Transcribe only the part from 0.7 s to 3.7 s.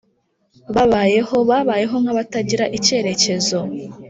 babayeho babayeho nkabatagira ikerekezo.